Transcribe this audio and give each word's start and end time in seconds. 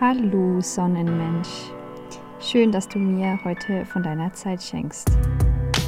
Hallo 0.00 0.60
Sonnenmensch. 0.60 1.72
Schön, 2.38 2.70
dass 2.70 2.86
du 2.86 3.00
mir 3.00 3.36
heute 3.42 3.84
von 3.84 4.04
deiner 4.04 4.32
Zeit 4.32 4.62
schenkst. 4.62 5.10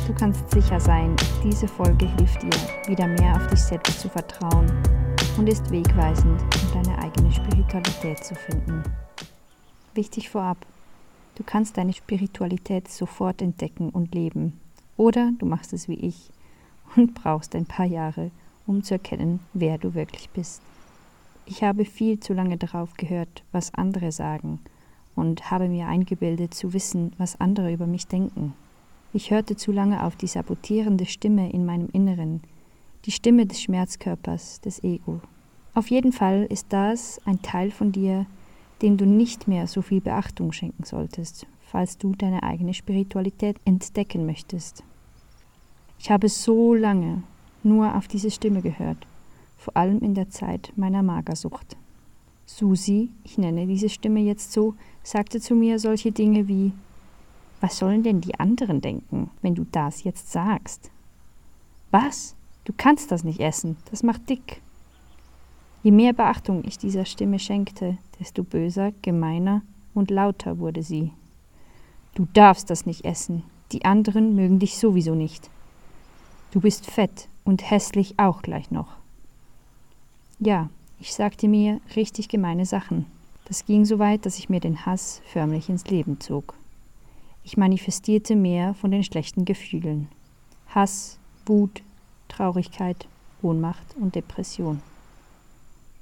Du 0.05 0.13
kannst 0.13 0.50
sicher 0.50 0.81
sein, 0.81 1.15
diese 1.44 1.68
Folge 1.68 2.08
hilft 2.17 2.42
dir, 2.42 2.88
wieder 2.88 3.07
mehr 3.07 3.36
auf 3.36 3.46
dich 3.46 3.60
selbst 3.60 4.00
zu 4.00 4.08
vertrauen 4.08 4.67
und 5.38 5.49
ist 5.49 5.70
wegweisend, 5.70 6.42
um 6.42 6.83
deine 6.83 6.99
eigene 6.99 7.31
Spiritualität 7.31 8.25
zu 8.25 8.34
finden. 8.34 8.82
Wichtig 9.95 10.29
vorab, 10.29 10.59
du 11.37 11.45
kannst 11.45 11.77
deine 11.77 11.93
Spiritualität 11.93 12.89
sofort 12.89 13.41
entdecken 13.41 13.91
und 13.91 14.13
leben. 14.13 14.59
Oder 14.97 15.31
du 15.39 15.47
machst 15.47 15.73
es 15.73 15.87
wie 15.87 16.01
ich 16.01 16.31
und 16.97 17.15
brauchst 17.15 17.55
ein 17.55 17.67
paar 17.67 17.87
Jahre, 17.87 18.33
um 18.67 18.83
zu 18.83 18.95
erkennen, 18.95 19.39
wer 19.53 19.79
du 19.79 19.95
wirklich 19.95 20.29
bist. 20.31 20.63
Ich 21.46 21.62
habe 21.62 21.84
viel 21.84 22.20
zu 22.20 22.32
lange 22.32 22.57
darauf 22.57 22.95
gehört, 22.95 23.43
was 23.52 23.75
andere 23.75 24.12
sagen, 24.12 24.61
und 25.17 25.50
habe 25.50 25.68
mir 25.68 25.86
eingebildet 25.89 26.54
zu 26.54 26.72
wissen, 26.72 27.12
was 27.18 27.40
andere 27.40 27.72
über 27.72 27.86
mich 27.86 28.07
denken. 28.07 28.54
Ich 29.12 29.31
hörte 29.31 29.57
zu 29.57 29.72
lange 29.72 30.04
auf 30.04 30.17
die 30.17 30.29
sabotierende 30.29 31.07
Stimme 31.07 31.50
in 31.50 31.67
meinem 31.67 31.89
Inneren, 31.93 32.42
die 33.04 33.10
Stimme 33.10 33.46
des 33.46 33.60
Schmerzkörpers, 33.62 34.60
des 34.60 34.84
Ego. 34.84 35.20
Auf 35.74 35.90
jeden 35.90 36.12
Fall 36.12 36.46
ist 36.48 36.66
das 36.70 37.20
ein 37.24 37.42
Teil 37.42 37.70
von 37.70 37.92
dir, 37.92 38.26
dem 38.82 38.96
du 38.96 39.04
nicht 39.04 39.48
mehr 39.48 39.66
so 39.66 39.82
viel 39.82 40.00
Beachtung 40.00 40.52
schenken 40.52 40.84
solltest, 40.84 41.46
falls 41.60 41.98
du 41.98 42.14
deine 42.14 42.42
eigene 42.42 42.74
Spiritualität 42.74 43.56
entdecken 43.64 44.26
möchtest. 44.26 44.84
Ich 45.98 46.10
habe 46.10 46.28
so 46.28 46.74
lange 46.74 47.22
nur 47.62 47.95
auf 47.95 48.09
diese 48.09 48.30
Stimme 48.30 48.62
gehört 48.62 49.06
vor 49.60 49.77
allem 49.77 50.00
in 50.00 50.14
der 50.14 50.30
Zeit 50.30 50.73
meiner 50.77 51.02
Magersucht. 51.02 51.77
Susi, 52.46 53.10
ich 53.24 53.37
nenne 53.37 53.66
diese 53.66 53.91
Stimme 53.91 54.20
jetzt 54.20 54.52
so, 54.52 54.74
sagte 55.02 55.38
zu 55.38 55.55
mir 55.55 55.78
solche 55.78 56.12
Dinge 56.12 56.48
wie 56.48 56.73
Was 57.60 57.76
sollen 57.76 58.02
denn 58.02 58.23
die 58.23 58.40
anderen 58.40 58.80
denken, 58.80 59.30
wenn 59.43 59.54
du 59.54 59.66
das 59.71 60.02
jetzt 60.02 60.32
sagst? 60.32 60.90
Was? 61.90 62.34
Du 62.65 62.73
kannst 62.76 63.12
das 63.12 63.23
nicht 63.23 63.40
essen, 63.40 63.76
das 63.90 64.03
macht 64.03 64.31
dick. 64.31 64.62
Je 65.83 65.91
mehr 65.91 66.15
Beachtung 66.15 66.65
ich 66.65 66.79
dieser 66.79 67.05
Stimme 67.05 67.39
schenkte, 67.39 67.99
desto 68.19 68.43
böser, 68.43 68.93
gemeiner 69.03 69.62
und 69.93 70.11
lauter 70.11 70.59
wurde 70.59 70.83
sie. 70.83 71.12
Du 72.15 72.27
darfst 72.33 72.71
das 72.71 72.87
nicht 72.87 73.05
essen, 73.05 73.43
die 73.73 73.84
anderen 73.84 74.34
mögen 74.34 74.59
dich 74.59 74.79
sowieso 74.79 75.15
nicht. 75.15 75.51
Du 76.51 76.61
bist 76.61 76.91
fett 76.91 77.29
und 77.45 77.71
hässlich 77.71 78.19
auch 78.19 78.43
gleich 78.43 78.71
noch. 78.71 79.00
Ja, 80.43 80.71
ich 80.99 81.13
sagte 81.13 81.49
mir 81.49 81.83
richtig 81.97 82.31
gemeine 82.31 82.65
Sachen. 82.65 83.05
Das 83.45 83.67
ging 83.67 83.85
so 83.85 83.99
weit, 83.99 84.25
dass 84.25 84.39
ich 84.39 84.49
mir 84.49 84.61
den 84.61 84.87
Hass 84.87 85.21
förmlich 85.27 85.69
ins 85.69 85.85
Leben 85.89 86.19
zog. 86.19 86.55
Ich 87.45 87.59
manifestierte 87.59 88.37
mehr 88.37 88.73
von 88.73 88.91
den 88.91 89.05
schlechten 89.05 89.45
Gefühlen. 89.45 90.09
Hass, 90.69 91.19
Wut, 91.45 91.83
Traurigkeit, 92.29 93.07
Ohnmacht 93.43 93.85
und 94.01 94.15
Depression. 94.15 94.81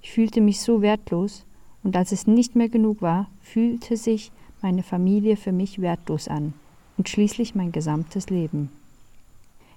Ich 0.03 0.13
fühlte 0.13 0.41
mich 0.41 0.61
so 0.61 0.83
wertlos, 0.83 1.45
und 1.83 1.97
als 1.97 2.13
es 2.13 2.29
nicht 2.29 2.55
mehr 2.55 2.69
genug 2.69 3.03
war, 3.03 3.29
fühlte 3.43 3.97
sich 3.97 4.31
meine 4.63 4.85
Familie 4.85 5.37
für 5.37 5.53
mich 5.53 5.81
wertlos 5.81 6.29
an 6.29 6.55
und 6.97 7.09
schließlich 7.09 7.57
mein 7.57 7.73
gesamtes 7.73 8.31
Leben. 8.31 8.71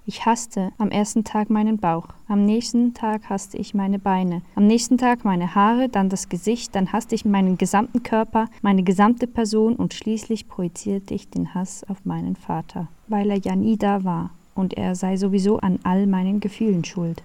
Ich 0.04 0.26
hasste 0.26 0.72
am 0.78 0.90
ersten 0.90 1.22
Tag 1.22 1.48
meinen 1.48 1.78
Bauch, 1.78 2.08
am 2.26 2.44
nächsten 2.44 2.92
Tag 2.92 3.30
hasste 3.30 3.56
ich 3.56 3.72
meine 3.72 4.00
Beine, 4.00 4.42
am 4.56 4.66
nächsten 4.66 4.98
Tag 4.98 5.24
meine 5.24 5.54
Haare, 5.54 5.88
dann 5.88 6.08
das 6.08 6.28
Gesicht, 6.28 6.74
dann 6.74 6.92
hasste 6.92 7.14
ich 7.14 7.24
meinen 7.24 7.56
gesamten 7.56 8.02
Körper, 8.02 8.48
meine 8.62 8.82
gesamte 8.82 9.28
Person 9.28 9.76
und 9.76 9.94
schließlich 9.94 10.48
projizierte 10.48 11.14
ich 11.14 11.30
den 11.30 11.54
Hass 11.54 11.84
auf 11.88 12.04
meinen 12.04 12.34
Vater, 12.34 12.88
weil 13.06 13.30
er 13.30 13.38
ja 13.38 13.54
nie 13.54 13.76
da 13.76 14.02
war 14.02 14.30
und 14.56 14.74
er 14.74 14.96
sei 14.96 15.16
sowieso 15.16 15.58
an 15.58 15.78
all 15.84 16.08
meinen 16.08 16.40
Gefühlen 16.40 16.84
schuld. 16.84 17.22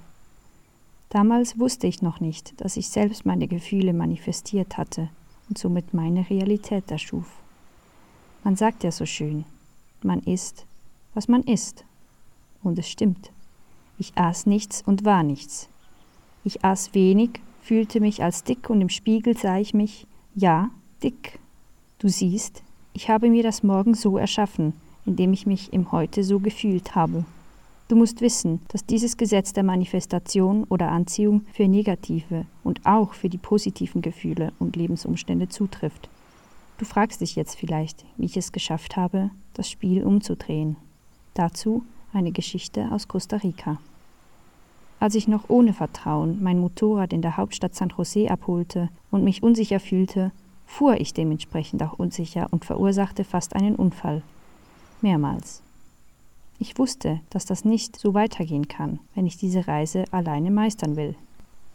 Damals 1.10 1.58
wusste 1.58 1.88
ich 1.88 2.04
noch 2.04 2.20
nicht, 2.20 2.62
dass 2.62 2.78
ich 2.78 2.90
selbst 2.90 3.26
meine 3.26 3.48
Gefühle 3.48 3.94
manifestiert 3.94 4.78
hatte 4.78 5.10
und 5.50 5.58
somit 5.58 5.96
meine 5.96 6.30
Realität 6.30 6.92
erschuf. 6.92 7.26
Man 8.44 8.56
sagt 8.56 8.84
ja 8.84 8.92
so 8.92 9.08
schön, 9.08 9.46
man 10.04 10.20
ist, 10.20 10.68
was 11.16 11.28
man 11.28 11.42
ist. 11.42 11.87
Und 12.68 12.78
es 12.78 12.90
stimmt. 12.90 13.32
Ich 13.98 14.12
aß 14.18 14.46
nichts 14.46 14.84
und 14.86 15.06
war 15.06 15.24
nichts. 15.24 15.70
Ich 16.44 16.66
aß 16.66 16.94
wenig, 16.94 17.40
fühlte 17.62 18.02
mich 18.02 18.22
als 18.22 18.44
dick 18.44 18.70
und 18.70 18.82
im 18.82 18.90
Spiegel 18.90 19.38
sah 19.38 19.58
ich 19.58 19.74
mich, 19.74 20.06
ja, 20.36 20.70
dick. 21.02 21.40
Du 21.98 22.10
siehst, 22.10 22.64
ich 22.92 23.10
habe 23.10 23.30
mir 23.30 23.42
das 23.42 23.64
Morgen 23.64 23.94
so 23.94 24.18
erschaffen, 24.18 24.74
indem 25.06 25.32
ich 25.32 25.48
mich 25.48 25.72
im 25.72 25.94
Heute 25.94 26.26
so 26.26 26.42
gefühlt 26.42 26.94
habe. 26.94 27.24
Du 27.88 27.96
musst 27.96 28.20
wissen, 28.20 28.60
dass 28.68 28.86
dieses 28.86 29.16
Gesetz 29.16 29.54
der 29.54 29.64
Manifestation 29.64 30.66
oder 30.66 30.92
Anziehung 30.92 31.46
für 31.54 31.70
negative 31.70 32.46
und 32.66 32.86
auch 32.86 33.14
für 33.14 33.30
die 33.30 33.38
positiven 33.38 34.02
Gefühle 34.02 34.52
und 34.60 34.76
Lebensumstände 34.76 35.48
zutrifft. 35.48 36.10
Du 36.80 36.84
fragst 36.84 37.22
dich 37.22 37.38
jetzt 37.38 37.56
vielleicht, 37.56 38.04
wie 38.18 38.26
ich 38.26 38.36
es 38.36 38.52
geschafft 38.52 38.98
habe, 38.98 39.32
das 39.54 39.72
Spiel 39.72 40.04
umzudrehen. 40.04 40.76
Dazu 41.34 41.86
eine 42.18 42.32
Geschichte 42.32 42.90
aus 42.92 43.08
Costa 43.08 43.38
Rica. 43.38 43.78
Als 45.00 45.14
ich 45.14 45.28
noch 45.28 45.50
ohne 45.50 45.74
Vertrauen 45.74 46.42
mein 46.42 46.60
Motorrad 46.60 47.14
in 47.14 47.22
der 47.22 47.38
Hauptstadt 47.38 47.76
San 47.76 47.94
Jose 47.96 48.30
abholte 48.30 48.90
und 49.12 49.24
mich 49.24 49.44
unsicher 49.44 49.80
fühlte, 49.80 50.32
fuhr 50.66 51.00
ich 51.00 51.14
dementsprechend 51.14 51.84
auch 51.84 51.94
unsicher 51.94 52.48
und 52.50 52.66
verursachte 52.66 53.24
fast 53.24 53.56
einen 53.56 53.76
Unfall. 53.76 54.24
Mehrmals. 55.02 55.62
Ich 56.58 56.80
wusste, 56.80 57.20
dass 57.30 57.46
das 57.46 57.64
nicht 57.64 57.96
so 57.96 58.16
weitergehen 58.16 58.68
kann, 58.68 59.00
wenn 59.14 59.28
ich 59.28 59.38
diese 59.38 59.68
Reise 59.68 60.06
alleine 60.10 60.50
meistern 60.50 60.96
will. 60.96 61.14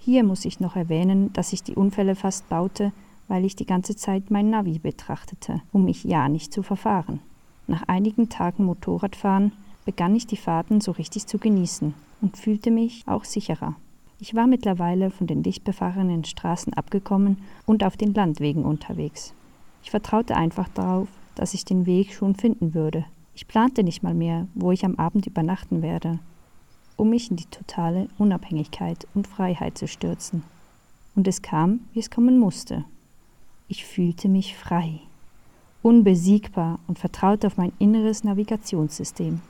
Hier 0.01 0.25
muss 0.25 0.45
ich 0.45 0.59
noch 0.59 0.75
erwähnen, 0.75 1.33
dass 1.33 1.53
ich 1.53 1.63
die 1.63 1.77
Unfälle 1.77 2.17
fast 2.17 2.49
baute, 2.49 2.91
weil 3.29 3.45
ich 3.45 3.55
die 3.55 3.67
ganze 3.67 3.95
Zeit 3.95 4.33
mein 4.33 4.51
Navi 4.51 4.81
betrachtete, 4.81 5.63
um 5.73 5.85
mich 5.85 6.03
ja 6.03 6.29
nicht 6.29 6.53
zu 6.53 6.65
verfahren. 6.65 7.21
Nach 7.69 7.85
einigen 7.87 8.29
Tagen 8.29 8.65
Motorradfahren 8.65 9.53
begann 9.85 10.15
ich 10.15 10.27
die 10.27 10.37
Fahrten 10.37 10.81
so 10.81 10.93
richtig 10.93 11.27
zu 11.27 11.39
genießen 11.39 11.95
und 12.21 12.37
fühlte 12.37 12.71
mich 12.71 13.03
auch 13.07 13.25
sicherer. 13.25 13.75
Ich 14.21 14.35
war 14.35 14.47
mittlerweile 14.47 15.11
von 15.11 15.27
den 15.27 15.43
dicht 15.43 15.65
befahrenen 15.65 16.25
Straßen 16.25 16.73
abgekommen 16.75 17.39
und 17.67 17.83
auf 17.83 17.97
den 17.97 18.15
Landwegen 18.15 18.65
unterwegs. 18.65 19.35
Ich 19.83 19.91
vertraute 19.91 20.37
einfach 20.37 20.69
darauf, 20.69 21.09
dass 21.35 21.55
ich 21.55 21.65
den 21.65 21.87
Weg 21.87 22.13
schon 22.13 22.37
finden 22.37 22.75
würde. 22.75 23.05
Ich 23.35 23.49
plante 23.49 23.83
nicht 23.83 24.03
mal 24.03 24.15
mehr, 24.15 24.47
wo 24.55 24.71
ich 24.71 24.85
am 24.85 24.97
Abend 24.97 25.27
übernachten 25.27 25.83
werde, 25.83 26.21
um 26.97 27.11
mich 27.11 27.31
in 27.31 27.37
die 27.37 27.47
totale 27.47 28.09
Unabhängigkeit 28.19 29.09
und 29.15 29.27
Freiheit 29.27 29.77
zu 29.77 29.89
stürzen. 29.89 30.45
Und 31.17 31.27
es 31.27 31.43
kam, 31.43 31.81
wie 31.93 31.99
es 31.99 32.11
kommen 32.11 32.39
musste. 32.39 32.85
Ich 33.67 33.85
fühlte 33.85 34.29
mich 34.29 34.57
frei, 34.57 35.01
unbesiegbar 35.83 36.79
und 36.87 36.99
vertraute 36.99 37.49
auf 37.49 37.57
mein 37.57 37.73
inneres 37.79 38.23
Navigationssystem 38.23 39.41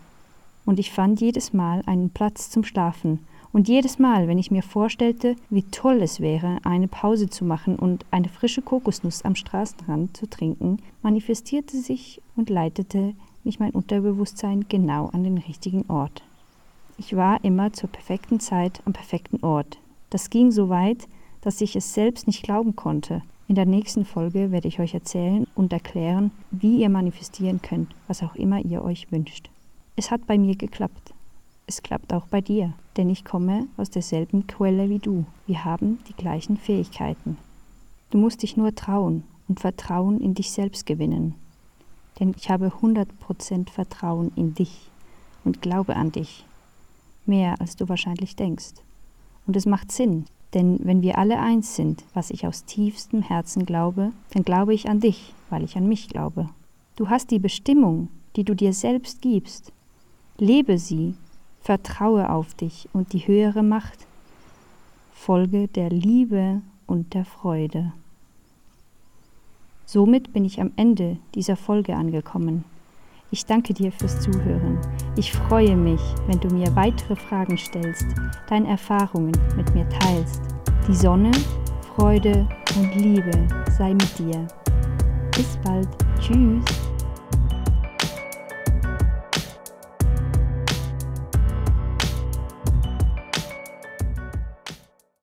und 0.65 0.79
ich 0.79 0.93
fand 0.93 1.21
jedes 1.21 1.53
Mal 1.53 1.83
einen 1.87 2.11
Platz 2.11 2.51
zum 2.51 2.65
Schlafen. 2.65 3.21
Und 3.53 3.69
jedes 3.69 3.99
Mal, 3.99 4.29
wenn 4.29 4.39
ich 4.39 4.51
mir 4.51 4.63
vorstellte, 4.63 5.37
wie 5.51 5.65
toll 5.65 6.01
es 6.01 6.21
wäre, 6.21 6.59
eine 6.65 6.89
Pause 6.89 7.29
zu 7.29 7.45
machen 7.45 7.77
und 7.77 8.07
eine 8.11 8.29
frische 8.29 8.63
Kokosnuss 8.63 9.23
am 9.23 9.35
Straßenrand 9.35 10.17
zu 10.17 10.29
trinken, 10.29 10.79
manifestierte 11.03 11.77
sich 11.77 12.23
und 12.35 12.49
leitete 12.49 13.15
mich 13.45 13.61
mein 13.61 13.73
Unterbewusstsein 13.73 14.67
genau 14.69 15.09
an 15.09 15.25
den 15.25 15.37
richtigen 15.37 15.85
Ort. 15.89 16.23
Ich 16.97 17.15
war 17.15 17.45
immer 17.45 17.73
zur 17.73 17.91
perfekten 17.91 18.41
Zeit 18.41 18.81
am 18.87 18.93
perfekten 18.93 19.45
Ort. 19.45 19.79
Das 20.09 20.31
ging 20.31 20.51
so 20.51 20.69
weit, 20.69 21.09
dass 21.43 21.61
ich 21.61 21.77
es 21.77 21.93
selbst 21.93 22.27
nicht 22.27 22.43
glauben 22.43 22.77
konnte. 22.77 23.23
In 23.49 23.55
der 23.57 23.67
nächsten 23.67 24.05
Folge 24.07 24.51
werde 24.51 24.69
ich 24.69 24.81
euch 24.81 24.95
erzählen 24.95 25.47
und 25.55 25.73
erklären, 25.73 26.31
wie 26.51 26.79
ihr 26.79 26.89
manifestieren 26.89 27.61
könnt, 27.61 27.95
was 28.07 28.23
auch 28.23 28.35
immer 28.37 28.65
ihr 28.65 28.83
euch 28.83 29.11
wünscht. 29.13 29.51
Es 29.95 30.11
hat 30.11 30.27
bei 30.27 30.39
mir 30.39 30.57
geklappt. 30.57 31.13
Es 31.67 31.83
klappt 31.83 32.15
auch 32.15 32.27
bei 32.27 32.41
dir, 32.41 32.73
denn 32.97 33.11
ich 33.11 33.27
komme 33.27 33.67
aus 33.77 33.91
derselben 33.91 34.47
Quelle 34.47 34.89
wie 34.89 34.99
du. 34.99 35.27
Wir 35.47 35.67
haben 35.67 35.99
die 36.09 36.15
gleichen 36.15 36.57
Fähigkeiten. 36.57 37.37
Du 38.11 38.17
musst 38.17 38.43
dich 38.43 38.57
nur 38.57 38.75
trauen 38.75 39.25
und 39.49 39.61
Vertrauen 39.61 40.19
in 40.21 40.33
dich 40.35 40.51
selbst 40.51 40.87
gewinnen. 40.87 41.35
Denn 42.19 42.35
ich 42.37 42.49
habe 42.49 42.73
100% 42.81 43.69
Vertrauen 43.69 44.33
in 44.35 44.55
dich 44.55 44.91
und 45.45 45.61
glaube 45.61 45.95
an 45.95 46.11
dich. 46.11 46.47
Mehr 47.27 47.61
als 47.61 47.77
du 47.77 47.87
wahrscheinlich 47.89 48.35
denkst. 48.35 48.73
Und 49.47 49.57
es 49.57 49.67
macht 49.67 49.93
Sinn, 49.93 50.25
denn 50.55 50.81
wenn 50.83 51.03
wir 51.03 51.19
alle 51.19 51.39
eins 51.39 51.77
sind, 51.77 52.03
was 52.15 52.31
ich 52.31 52.47
aus 52.47 52.65
tiefstem 52.65 53.21
Herzen 53.21 53.67
glaube, 53.67 54.13
dann 54.33 54.43
glaube 54.43 54.73
ich 54.73 54.89
an 54.89 55.01
dich, 55.01 55.35
weil 55.51 55.65
ich 55.65 55.77
an 55.77 55.87
mich 55.87 56.09
glaube. 56.09 56.49
Du 56.97 57.11
hast 57.11 57.31
die 57.31 57.39
Bestimmung, 57.39 58.09
die 58.37 58.45
du 58.45 58.55
dir 58.55 58.73
selbst 58.73 59.21
gibst, 59.21 59.73
Lebe 60.39 60.79
sie, 60.79 61.15
vertraue 61.61 62.31
auf 62.31 62.55
dich 62.55 62.89
und 62.93 63.13
die 63.13 63.27
höhere 63.27 63.63
Macht. 63.63 64.07
Folge 65.15 65.69
der 65.69 65.91
Liebe 65.91 66.63
und 66.87 67.15
der 67.15 67.25
Freude. 67.25 67.93
Somit 69.87 70.33
bin 70.33 70.45
ich 70.45 70.61
am 70.61 70.73
Ende 70.77 71.19
dieser 71.35 71.57
Folge 71.57 71.95
angekommen. 71.95 72.65
Ich 73.31 73.47
danke 73.47 73.73
dir 73.73 73.93
fürs 73.93 74.21
Zuhören. 74.21 74.79
Ich 75.17 75.33
freue 75.33 75.77
mich, 75.77 76.01
wenn 76.27 76.41
du 76.41 76.49
mir 76.49 76.75
weitere 76.77 77.17
Fragen 77.17 77.57
stellst, 77.57 78.07
deine 78.49 78.69
Erfahrungen 78.69 79.33
mit 79.57 79.75
mir 79.75 79.89
teilst. 79.89 80.43
Die 80.89 80.95
Sonne, 80.95 81.31
Freude 81.95 82.49
und 82.77 82.95
Liebe 82.97 83.49
sei 83.79 83.95
mit 83.95 84.19
dir. 84.19 84.47
Bis 85.37 85.57
bald. 85.65 85.89
Tschüss. 86.21 86.92